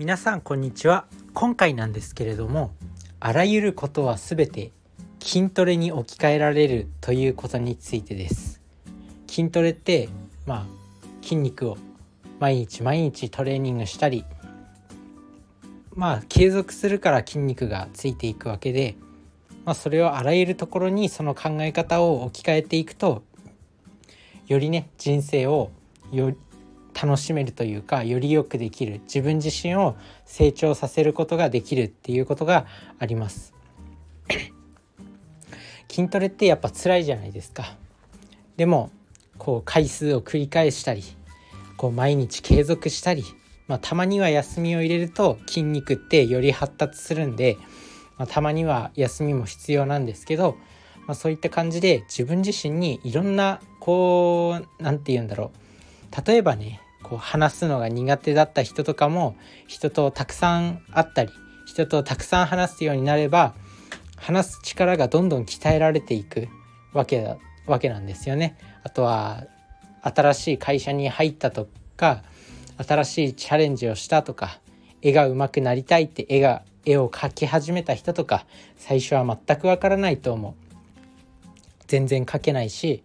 [0.00, 1.04] 皆さんこんにちは。
[1.34, 2.72] 今回なんですけれども
[3.20, 4.72] あらゆることはすべて
[5.22, 8.62] 筋トレに置き換えられるということについてです。
[9.28, 10.08] 筋トレって
[10.46, 10.66] まあ
[11.22, 11.76] 筋肉を
[12.38, 14.24] 毎日毎日トレーニングしたり
[15.94, 18.96] まあ継続するから筋肉がついていくわけで、
[19.66, 23.22] まあ、それをあらゆるところにその考え方を置き換えていくと
[24.46, 25.70] よりね人生を
[26.10, 26.34] よ
[27.00, 29.96] 楽しめるというかよりよくできる自分自身を
[30.26, 32.66] 成長させることができるっていうことが
[32.98, 33.54] あります。
[35.88, 37.74] 筋トレってやっぱ辛いじゃないですか。
[38.58, 38.90] でも
[39.38, 41.02] こう回数を繰り返したり
[41.78, 43.24] こう毎日継続したり、
[43.66, 47.56] まあ、たまには休みを入れると筋肉ってより発達するんで、
[48.18, 50.58] まあ、たまには休みも必要なんですけど、
[51.06, 56.26] まあ、そういった感じで自分自身にいろんなこう何て言うんだろう。
[56.26, 61.32] 例えばねこう話すのが苦手だった人とかも人とたくさん会ったり
[61.66, 63.54] 人とたくさん話すようになれば
[64.16, 66.48] 話す力がどんどん鍛えられていく
[66.92, 68.56] わけだわけなんですよね。
[68.82, 69.44] あとは
[70.02, 72.22] 新しい会社に入ったとか
[72.78, 74.60] 新しいチャレンジをしたとか
[75.02, 80.54] 絵が上手くなりたいって絵が絵を描き始めた人とか最初は全くわからないと思う。
[81.86, 83.02] 全然描けないし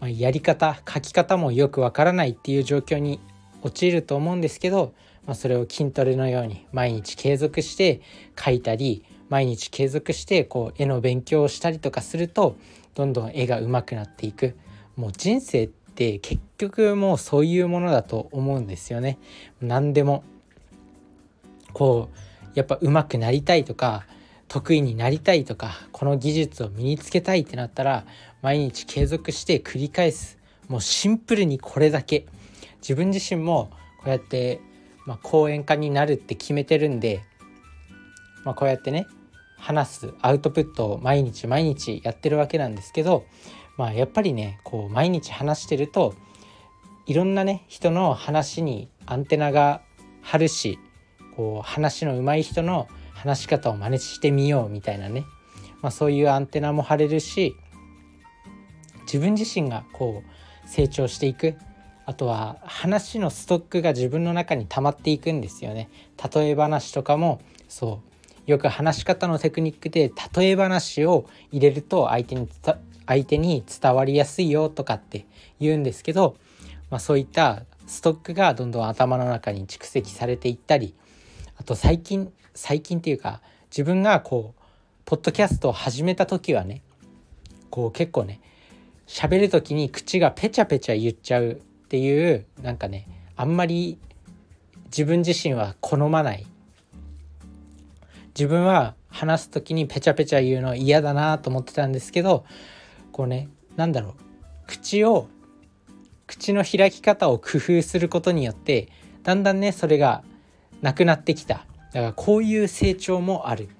[0.00, 3.20] まあ、やり方書き方もよくわからないっていう状況に
[3.62, 4.94] 陥ると思うんですけど、
[5.26, 8.00] まあ、それを筋トレのように毎日継続して
[8.38, 12.56] 書いたり毎日継続してこう絵の勉強をしたりとかすると
[12.94, 14.56] どんどん絵が上手くなっていく
[14.96, 19.18] もう人生って結局もうそういうものだと思うんですよね。
[19.60, 20.24] 何でも
[21.72, 24.06] こうやっぱ上手くなりたいとか
[24.48, 28.06] 得意になりたいとかこの技術を身につけたいってなったら
[28.42, 30.38] 毎日継続して繰り返す。
[30.68, 32.26] もうシンプルにこれだけ。
[32.80, 34.60] 自分自身もこうやって、
[35.06, 37.22] まあ、講演家になるって決めてるんで、
[38.44, 39.06] まあ、こうやってね
[39.56, 43.24] 話すアウトプットを毎日毎日やってるわけなんですけど、
[43.76, 46.14] まあ、やっぱりねこう毎日話してると
[47.06, 49.82] いろんなね人の話にアンテナが
[50.22, 50.78] 張るし
[51.36, 55.24] こう話の上手い人の話し方を真似してみようみたいなね、
[55.82, 57.56] まあ、そういうアンテナも張れるし
[59.12, 61.56] 自分自身がこう成長していく。
[62.04, 65.90] あとは話のストックが自分の中に溜まっていくんですよね。
[66.34, 68.08] 例え話とかもそう。
[68.50, 72.48] よく話し方のテクニックで例え話を入れると相手に
[73.06, 75.26] 相手に伝わりやすいよとかって
[75.60, 76.34] 言うんですけど、
[76.90, 80.94] まあ、そういったストックがどんどん頭の中に蓄積されていったり
[81.58, 84.62] あと最近最近っていうか自分がこう
[85.04, 86.80] ポッドキャストを始めた時はね
[87.68, 88.40] こう結構ね
[89.08, 91.54] 喋る時に口がペチャペチャ言っちゃうっ
[91.88, 93.98] ていうなんかねあんまり
[94.86, 96.46] 自分自身は好まない。
[98.38, 102.44] 自分は話す時にペチャペチャ言うの嫌だなと思ってたんですけど
[103.10, 104.14] こうね何だろう。
[104.66, 105.28] 口を
[106.26, 108.88] 口の開き方を工夫することによって
[109.24, 110.22] だんだんねそれが
[110.82, 111.64] なくなってきた。
[111.92, 113.70] だからこういう成長もある。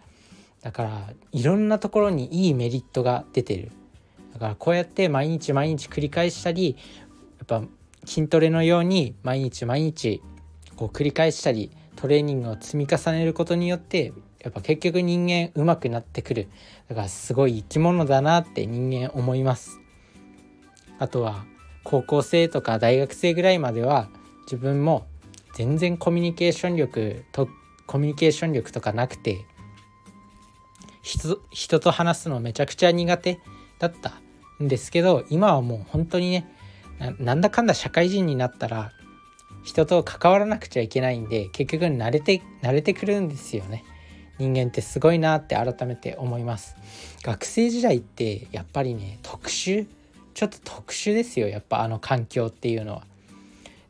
[0.63, 3.71] だからいろんなところにいいメリットが出てる。
[4.39, 6.77] だからこうやって毎日毎日繰り返したり
[7.39, 7.63] やっぱ
[8.05, 10.23] 筋トレのように毎日毎日
[10.77, 16.49] こう繰り返したりトレーニングを積み重ねることによってやっぱ結局人間上手くなってくる。
[16.89, 19.81] だからすごい生き物だなって人間思います。
[21.01, 21.45] あとは
[21.83, 24.09] 高校生とか大学生ぐらいまでは
[24.43, 25.09] 自分も
[25.55, 27.49] 全然コミュニケーション力と
[27.89, 29.45] コミュニケーション力とかなくて
[31.03, 33.41] 人と話すのめちゃくちゃ苦手
[33.81, 34.21] だった。
[34.63, 36.51] んですけど今はもう本当にね
[37.19, 38.93] なんだかんだ社会人になったら
[39.63, 43.85] 人と関わらなくちゃいけないんで結局慣れて慣れてくるんですよね。
[44.39, 46.77] 人間ってすごいなって改めて思います。
[47.23, 49.87] 学生時代ってやっぱりね特殊
[50.35, 53.03] ちょっと特殊ですよやっぱあの環境っていうのは。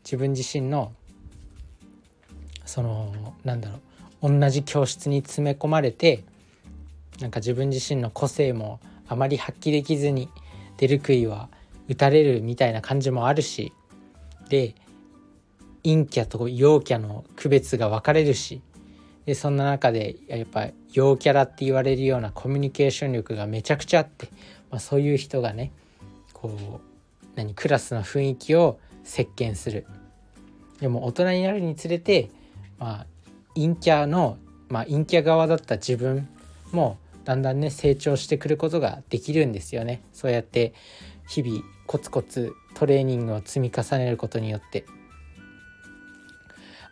[0.09, 0.93] 自分自身の
[2.64, 3.79] そのなんだろ
[4.23, 6.25] う同じ教室に詰め込まれて
[7.21, 10.31] なんか自分自身の個性もあまり発揮できずに
[10.79, 11.51] 出る杭は
[11.89, 13.73] 打たれるみたいな感じもあるし
[14.49, 14.75] で
[15.85, 18.63] 陰キャと陽キャの区別が分かれるし
[19.27, 24.29] でそんな中でやっぱ陽キャラって言われるようなコミュニケーション力がめちゃくちゃあって、
[24.71, 25.73] まあ、そういう人がね
[26.33, 29.87] こう何クラスの雰囲気を席巻する。
[30.81, 32.31] でも大人になるにつれて
[32.79, 33.07] まあ
[33.55, 34.39] 陰キャの、
[34.69, 36.29] まあ、陰キャ側だった自分
[36.73, 36.99] も
[37.29, 40.01] だんだんね成長してくることができるんですよね。
[40.15, 40.73] そうやって
[41.29, 44.87] 日々コツコツトレーニングを積み重ねることによって。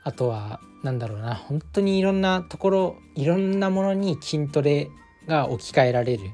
[0.05, 4.91] あとは何だろうな本当にいろんなところいろんなものに筋トレ
[5.27, 6.25] が置き換えられる。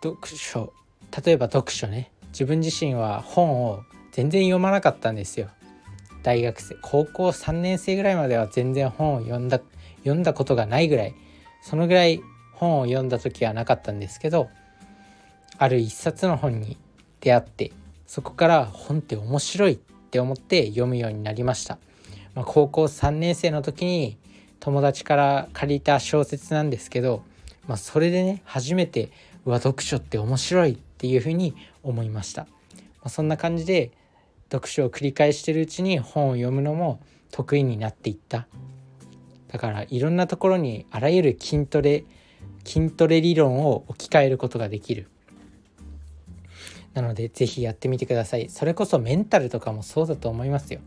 [0.00, 0.72] 読書。
[1.24, 2.12] 例えば読書ね。
[2.28, 3.82] 自分自身は本を
[4.12, 5.48] 全然読まなかったんですよ。
[6.22, 9.60] 大学生高校3年生ぐらいまでは全然本を読んだ
[10.04, 11.16] 読んだことがないぐらい。
[11.62, 12.20] そのぐらい
[12.62, 14.48] 本を読んだ時はなかったんですけど
[15.58, 16.78] ある一冊の本に
[17.20, 17.72] 出会って
[18.06, 21.78] そこから本って面白いって思って読むようになりました、
[22.36, 24.16] まあ、高校3年生の時に
[24.60, 27.24] 友達から借りた小説なんですけど、
[27.66, 29.10] まあ、それでね初めて
[29.44, 32.48] うわ読書って面白いっていうふうに思いました、ま
[33.06, 33.90] あ、そんな感じで
[34.52, 37.00] 読書を繰り返してるうちに本を読むのも
[37.32, 38.46] 得意になっていった。
[39.48, 42.04] だからいろんなところにあらゆる筋トレ
[42.64, 45.08] 筋トレ理論を置き換えることができる。
[46.94, 48.48] なので是非やってみてください。
[48.50, 50.80] それこそメンタルとかもそうだと思いますよ。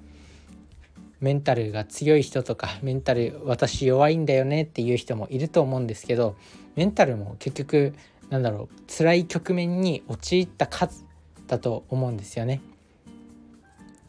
[1.19, 6.35] メンタルが強い人とかメンタル私弱いんだよねっていう人もいると思うんですけど
[6.75, 7.93] メンタルも結局
[8.29, 11.05] なんだろう辛い局面に陥った数
[11.47, 12.61] だと思うんですよね。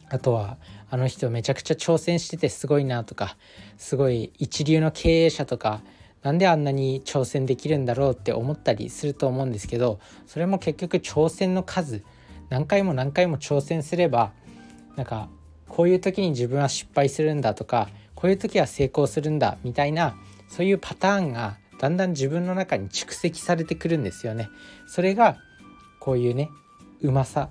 [0.09, 0.57] あとは
[0.89, 3.35] あの人めちゃくちゃ挑戦しててすごいなとか
[3.77, 5.81] すごい一流の経営者とか
[6.23, 12.03] なんであんなに挑戦できるんだろうって思ったりすると思うんですけどそれも結局挑戦の数。
[12.49, 14.31] 何回も何回も挑戦すれば
[14.95, 15.29] なんか
[15.67, 20.15] こういう時に自分は失敗するんだとかこういう時は成功するんだみたいな
[20.47, 24.49] そういうパターンがだんだん自分の中に蓄積されてくるんですよね。
[24.87, 25.37] それが
[25.99, 26.49] こういうね
[27.01, 27.49] うまさ。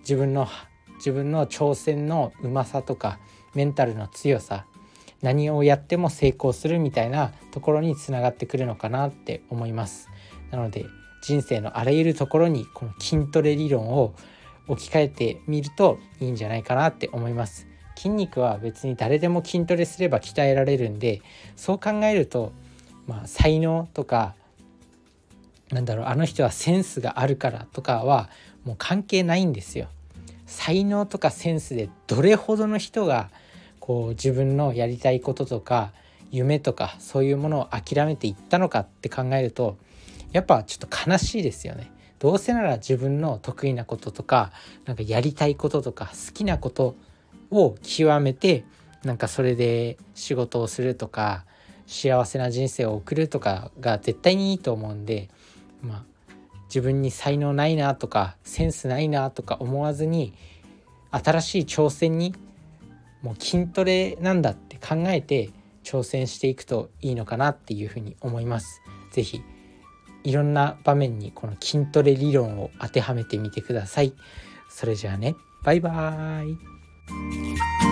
[0.00, 0.48] 自分の
[0.98, 3.18] 自分の挑戦のうまさとか
[3.54, 4.66] メンタルの強さ。
[5.20, 10.08] 何をやっても成功するみたいなところにつながってくるのかなって思います。
[10.52, 10.86] なので
[11.22, 14.14] 人生のあらゆるところにこの筋トレ理論を
[14.68, 17.66] 置き換えてみるといいんじゃないかなって思います。
[17.96, 21.20] 筋肉は別に誰でも筋トレすれば鍛えられるんで
[21.56, 22.52] そう考えると
[23.08, 24.36] まあ才能とか
[25.72, 28.30] なんだろうあの人はセンスがあるからとかは
[28.64, 29.88] もう関係ないんですよ。
[30.46, 33.30] 才能とかセンスでどれほどの人が
[33.80, 35.92] こう自分のやりたいこととか
[36.30, 39.78] 夢とかそういうものを諦めていったのかって考えると
[40.32, 41.90] やっぱちょっと悲しいですよね。
[42.18, 44.50] どうせなら自分の得意なこととか
[44.86, 46.96] なんかやりたいこととか好きなこと
[47.50, 48.64] を極めて
[49.04, 51.44] なんかそれで仕事をするとか
[51.86, 55.28] 幸せな人生を送るとかが絶対にいいと思うんで
[55.80, 56.04] まあ
[56.68, 60.34] 自分に才能ないなとかセンスないなとか思わずに
[61.10, 62.34] 新しい挑戦に
[63.22, 65.50] もう筋トレなんだって考えて
[65.88, 68.82] 挑戦していくといいのかなっていうふうに思います。
[69.10, 69.42] 是非
[70.22, 74.12] いろんな場面にこの筋トレ理論を当てはめてみてください。
[74.68, 77.87] それじゃあねバイバーイ